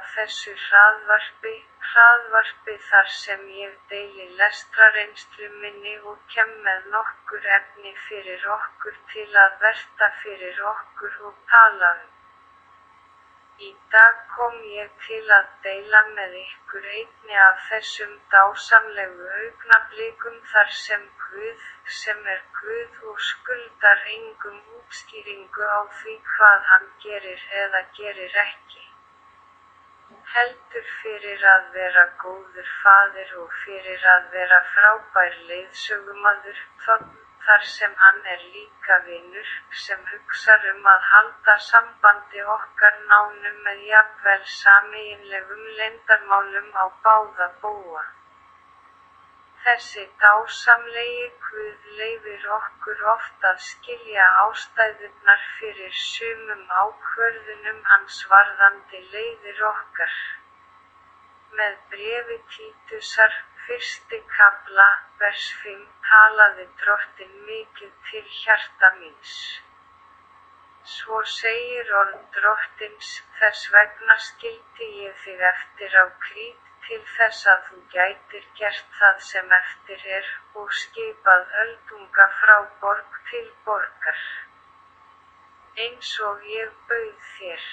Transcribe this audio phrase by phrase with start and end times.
[0.00, 1.50] af þessu hraðvarpi,
[1.86, 9.26] hraðvarpi þar sem ég deili lestrareynslu minni og kem með nokkur efni fyrir okkur til
[9.42, 12.08] að verta fyrir okkur og tala um.
[13.68, 20.76] Í dag kom ég til að deila með ykkur einni af þessum dásamlegu augnablikum þar
[20.84, 21.66] sem Guð,
[22.02, 28.89] sem er Guð og skuldar engum útskýringu á því hvað hann gerir eða gerir ekki.
[30.32, 37.08] Heldur fyrir að vera góður fadir og fyrir að vera frábær leiðsögumadur, þótt
[37.46, 39.50] þar sem hann er líka vinur,
[39.86, 48.06] sem hugsar um að halda sambandi okkar nánum með jafnvel samiðinlegum lendarmálum á báða búa.
[49.64, 59.60] Þessi dásamlegi Guð leifir okkur ofta að skilja ástæðunar fyrir sumum ákvörðunum hans varðandi leiðir
[59.72, 60.14] okkar.
[61.58, 64.88] Með brefi Títusar, fyrsti kabla,
[65.24, 69.36] vers 5, talaði drottin mikið til hjarta míns.
[70.96, 77.60] Svo segir orð drottins, þess vegna skildi ég þig eftir á krít til þess að
[77.68, 80.30] þú gætir gert það sem eftir er
[80.62, 84.24] og skipað öldunga frá borg til borgar.
[85.84, 87.68] Eins og ég bauð þér.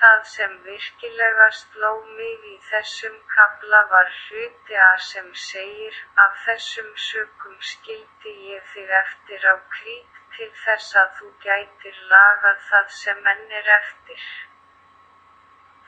[0.00, 6.90] Það sem virkilega sló mig í þessum kabla var hluti að sem segir, af þessum
[7.08, 13.32] sökum skildi ég þig eftir á krít til þess að þú gætir lagað það sem
[13.34, 14.28] enn er eftir.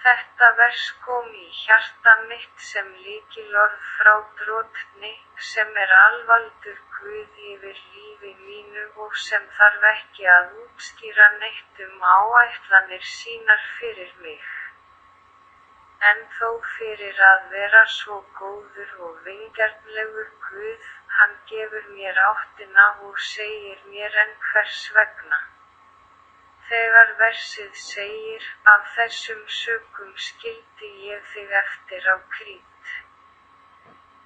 [0.02, 5.10] Þetta vers kom í hjarta mitt sem líkilorð frá drotni,
[5.52, 12.06] sem er alvaldur Guð yfir lífi mínu og sem þarf ekki að útskýra neitt um
[12.12, 14.46] áætlanir sínar fyrir mig.
[16.12, 20.88] En þó fyrir að vera svo góður og vingjarnlegur Guð,
[21.18, 25.46] hann gefur mér áttina og segir mér en hvers vegna.
[26.68, 32.90] Þegar versið segir, af þessum sökum skildi ég þig eftir á krít.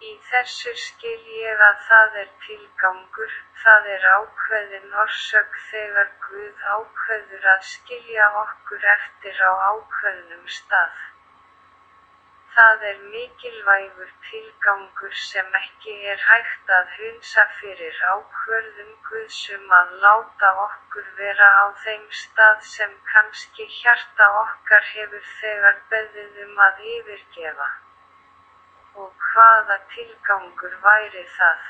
[0.09, 7.49] Í þessu skil ég að það er tilgangur, það er ákveðin orsök þegar Guð ákveður
[7.55, 10.99] að skilja okkur eftir á ákveðnum stað.
[12.55, 20.51] Það er mikilvægur tilgangur sem ekki er hægt að hunsa fyrir ákvörðum Guðsum að láta
[20.65, 27.71] okkur vera á þeim stað sem kannski hjarta okkar hefur þegar beðið um að yfirgefa.
[29.05, 31.65] Og hvaða tilgangur væri það?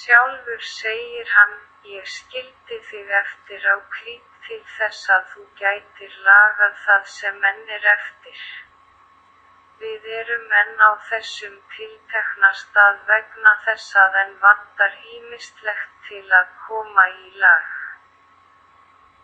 [0.00, 1.54] Sjálfur segir hann,
[1.94, 7.74] ég skildi þig eftir á krít til þess að þú gætir lagað það sem enn
[7.78, 8.44] er eftir.
[9.82, 16.52] Við erum enn á þessum tiltekna stað vegna þess að enn vantar ímistlegt til að
[16.66, 17.72] koma í lag.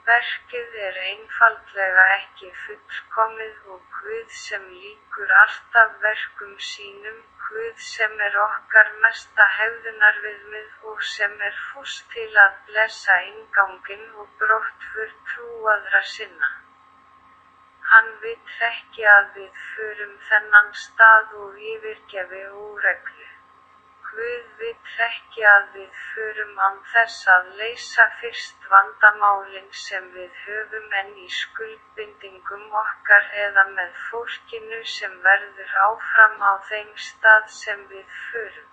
[0.08, 8.42] Verkið er einfaldlega ekki fullkomið og Guð sem líkur alltaf verkum sínum, Guð sem er
[8.48, 16.56] okkar mesta hefðunarviðmið og sem er fúst til að blessa ingangin og brottfur trúaðra sinna.
[17.90, 23.28] Hann vill ekki að við förum þennan stað og yfirgefi úreglu.
[24.08, 30.96] Guð vill ekki að við förum án þess að leysa fyrst vandamálinn sem við höfum
[31.00, 38.06] enn í skuldbindingum okkar eða með fólkinu sem verður áfram á þeim stað sem við
[38.28, 38.70] förum.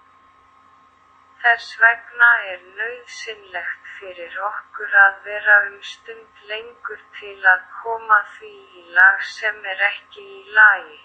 [1.46, 8.54] Þess vegna er nauðsynlegt fyrir okkur að vera um stund lengur til að koma því
[8.82, 11.02] í lag sem er ekki í lagi.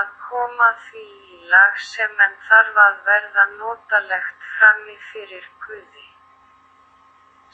[0.00, 1.06] Að koma því
[1.38, 6.09] í lag sem en þarf að verða notalegt frammi fyrir Guði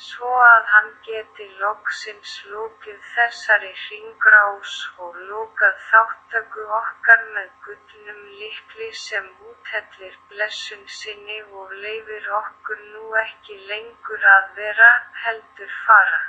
[0.04, 8.88] svo að hann geti loksins lókið þessari hringrás og lókað þáttöku okkar með gullnum likli
[9.02, 14.90] sem úthellir blessun sinni og leifir okkur nú ekki lengur að vera,
[15.24, 16.20] heldur fara.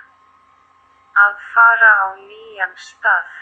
[1.26, 3.36] Að fara á nýjan stað.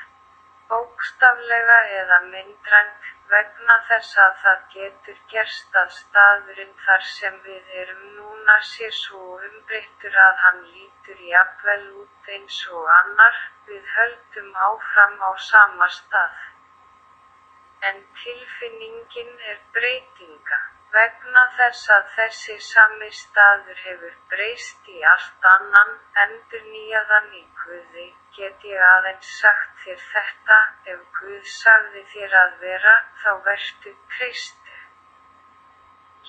[0.70, 8.04] Bókstaflega eða myndrænt, vegna þess að það getur gerst að staðurinn þar sem við erum
[8.18, 13.40] núna sé svo umbreyttur að hann lítur jafnvel út eins og annar,
[13.70, 16.38] við höldum áfram á sama stað.
[17.90, 20.62] En tilfinningin er breytinga,
[20.96, 25.90] Vegna þess að þessi sami staður hefur breyst í allt annan,
[26.24, 28.06] endurnýjaðan í Guði,
[28.38, 30.60] get ég aðeins sagt þér þetta,
[30.94, 32.96] ef Guð sagði þér að vera,
[33.26, 34.80] þá vertu treystu.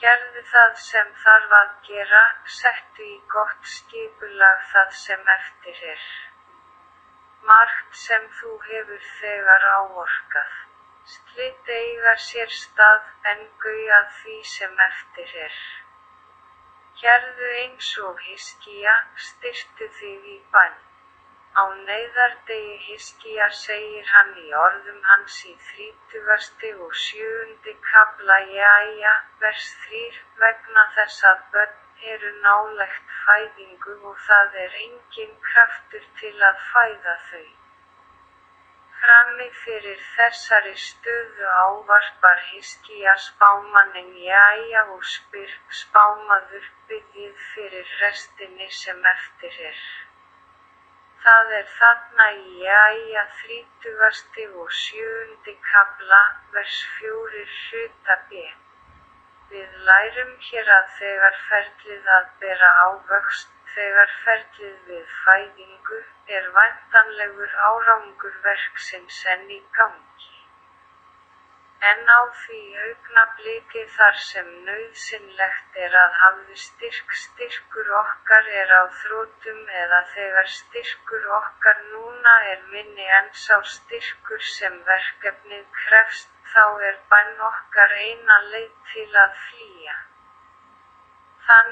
[0.02, 2.26] Gerðu það sem þarf að gera,
[2.58, 6.06] settu í gott skipulag það sem eftir er.
[7.52, 10.62] Margt sem þú hefur þegar áorkað.
[11.14, 15.58] Slitt eiga sér stað en gauðað því sem eftir er.
[17.02, 18.94] Gerðu eins og hiskija,
[19.26, 20.74] styrtu þig í bann.
[21.60, 29.14] Á neyðardegi Hiskija segir hann í orðum hans í þrítugasti og sjöundi kabla Jæja,
[29.44, 30.02] vers 3,
[30.42, 37.16] vegna þess að börn eru nálegt fæðingu og það er engin kraftur til að fæða
[37.30, 37.46] þau.
[39.00, 49.04] Frammi fyrir þessari stöðu ávarpar Hiskija spámannin Jæja og spyr spámaður byggið fyrir restinni sem
[49.12, 49.82] eftir er.
[51.26, 56.22] Það er þarna í Jæja þrítugasti og sjöundi kabla,
[56.56, 58.46] vers fjórir hluta B.
[59.52, 65.96] Við lærum hér að þegar ferlið að bera ávöxt, þegar ferlið við fæðingu,
[66.36, 70.30] er væntanlegur árangur verksins enn í gangi.
[71.90, 78.82] En á því augnabliki þar sem nauðsynlegt er að hafðu styrk styrkur okkar er á
[79.02, 86.64] þrótum eða þegar styrkur okkar núna er minni en sá styrkur sem verkefnið krefst, þá
[86.90, 89.98] er bann okkar eina leið til að flýja.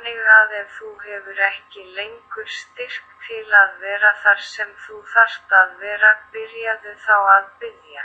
[0.05, 5.55] Þannig að ef þú hefur ekki lengur styrk til að vera þar sem þú þarft
[5.59, 8.03] að vera, byrjaðu þá að byggja.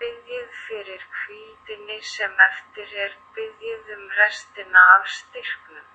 [0.00, 5.86] Biðjið fyrir hvíldinni sem eftir er, biðjið um restina af styrknum.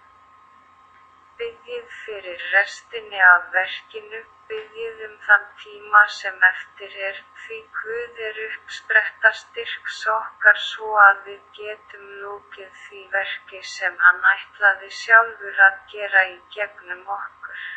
[1.43, 8.39] Biðjið fyrir restinni af verkinu, biðjið um þann tíma sem eftir er, því Guð er
[8.45, 15.79] uppspretta styrks okkar svo að við getum lókið því verki sem hann ætlaði sjálfur að
[15.93, 17.67] gera í gegnum okkur.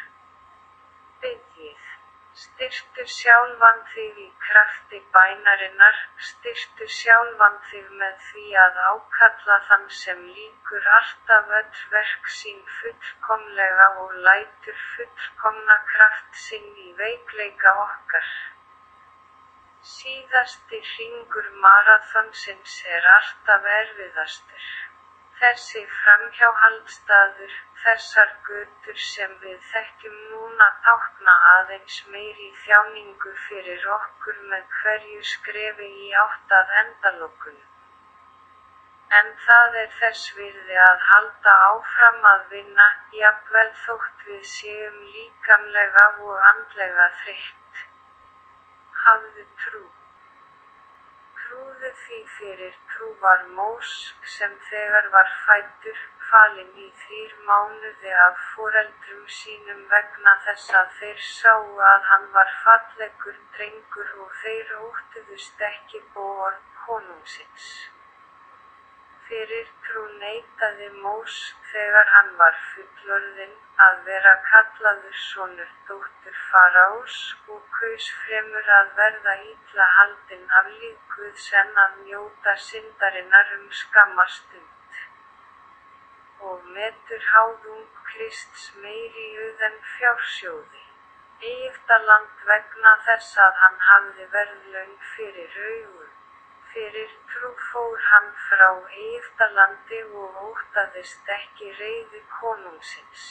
[1.25, 1.82] Biðjið.
[2.43, 5.99] Styrtu sjálfan þig í krafti bænarinnar,
[6.29, 13.87] styrtu sjálfan þig með því að ákalla þann sem líkur alltaf öll verk sín fullkomlega
[14.07, 18.35] og lætur fullkomna kraft sinn í veikleika okkar.
[19.95, 24.71] Síðasti hringur marathonsins er alltaf erfiðastur.
[25.43, 27.55] Þessi framhjáhaldsstaður,
[27.85, 35.89] þessar götur sem við þekkjum núna tákna aðeins meiri þjáningu fyrir okkur með hverju skrefi
[36.05, 37.65] í áttað endalokunum.
[39.19, 42.87] En það er þess virði að halda áfram að vinna,
[43.23, 47.83] jafnvel þótt við séum líkamlega og andlega þreytt.
[49.03, 49.83] Hafðu trú.
[51.83, 53.95] Trúðu því fyrir trú var Mós,
[54.35, 55.97] sem þegar var fæddur,
[56.29, 62.55] falinn í þrýr mánuði af foreldrum sínum vegna þess að þeir sáu að hann var
[62.61, 67.69] fallegur drengur og þeir óttuðust ekki bóor konungsins.
[69.33, 71.37] Fyrir trú neitaði Mós,
[71.71, 77.17] þegar hann var fullorðinn, að vera kallaður sonur dóttur Faraós
[77.55, 85.01] og kaus fremur að verða ítla haldinn af líkuðs en að njóta syndarinnar um skammastund.
[86.53, 90.89] Og metur háðung Krists meiri auðen fjársjóði.
[91.57, 96.13] Egiptaland vegna þess að hann hafði verðlaun fyrir augur.
[96.73, 103.25] Fyrir trú fór hann frá Egiptalandi og óttaðist ekki reiði konungsins.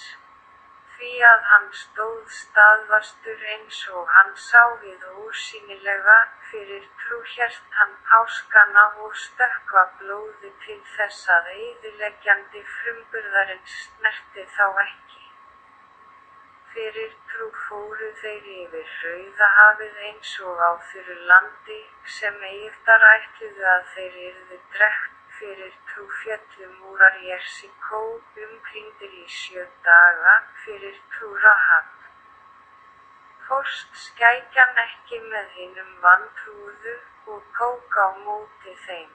[0.97, 6.17] Því að hann stóð staðvastur eins og hann sá við ósýnilega,
[6.51, 14.67] fyrir trú hjert hann páskana og stökkva blóði til þess að eidileggjandi frumburðarins snerti þá
[14.85, 15.20] ekki.
[16.71, 21.79] Fyrir trú fóru þeir yfir Rauðahafið eins og á þurru landi,
[22.17, 27.99] sem Egiptar ætluðu að þeir yrðu drekt fyrir trú fjöllum úrar Jersikó,
[28.45, 31.89] umkringdir í sjö daga, fyrir trú Rahab.
[33.49, 36.93] Fórst skækjan ekki með hinnum vantrúðu
[37.35, 39.11] og tók á móti þeim.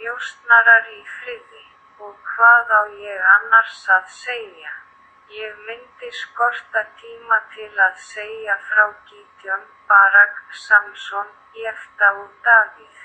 [0.00, 1.66] Ljósnarar í friði,
[2.08, 4.72] og hvað á ég annars að segja?
[5.32, 12.98] Ég myndi skorta tíma til að segja frá Gítjón, Barak, Samson, Jefta og Davíð.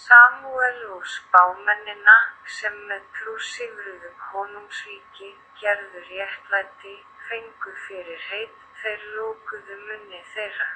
[0.00, 2.18] Samúel og spámennina,
[2.58, 5.30] sem með trú sigruðu konungsríki,
[5.62, 6.94] gerðu réttlæti,
[7.30, 10.70] fengu fyrir heit, þeir lókuðu munni þeirra.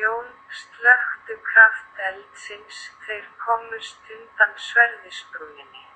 [0.00, 5.93] Jón, slökktu kraft eldsins, þeir komust undan sverðisbrúninni.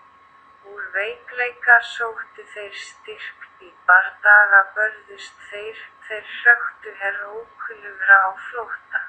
[0.75, 9.01] Úr veikleika sóttu þeir styrk, í bardaga börðust þeir, þeir hröktu herr ókunnugra á flóta.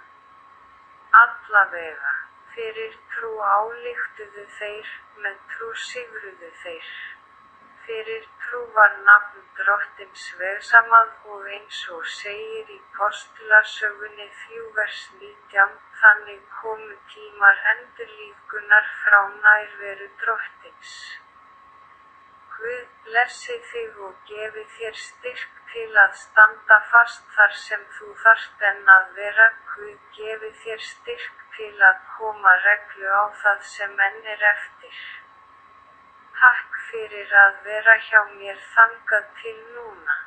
[1.24, 2.14] Allavega,
[2.56, 6.90] fyrir trú álíktuðu þeir, með trú sigruðu þeir.
[7.86, 16.44] Fyrir trú var nafn drottins vegsamað og eins og segir í postulasögunni þjúvers nítján, þannig
[16.62, 20.94] komu tímar endurlíkunar frá nærveru drottins.
[22.60, 28.66] Guð blessi þig og gefi þér styrk til að standa fast þar sem þú þarft
[28.72, 34.32] en að vera, Guð gefi þér styrk til að koma reglu á það sem enn
[34.36, 35.02] er eftir.
[36.42, 40.24] Takk fyrir að vera hjá mér þangað til núna.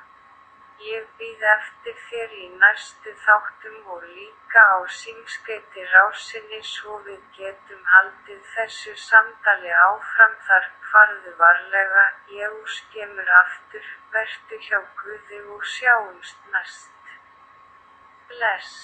[0.83, 7.85] Ég býð eftir þér í næstu þáttum og líka á símskeiti rásinni svo við getum
[7.93, 12.07] haldið þessu samtali áfram þar farðu varlega,
[12.41, 13.87] ég skemur aftur,
[14.17, 17.17] vertu hjá Guði og sjáumst næst.
[18.33, 18.77] Bless.